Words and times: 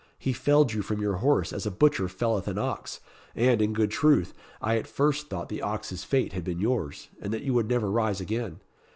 He 0.17 0.33
felled 0.33 0.73
you 0.73 0.81
from 0.81 0.99
your 0.99 1.17
horse 1.17 1.53
as 1.53 1.67
a 1.67 1.69
butcher 1.69 2.07
felleth 2.07 2.47
an 2.47 2.57
ox; 2.57 3.01
and, 3.35 3.61
in 3.61 3.71
good 3.71 3.91
truth, 3.91 4.33
I 4.59 4.77
at 4.79 4.87
first 4.87 5.29
thought 5.29 5.47
the 5.49 5.61
ox's 5.61 6.03
fate 6.03 6.33
had 6.33 6.43
been 6.43 6.57
yours, 6.59 7.09
and 7.21 7.31
that 7.31 7.43
you 7.43 7.53
would 7.53 7.69
never 7.69 7.87
rise 7.91 8.19
again. 8.19 8.61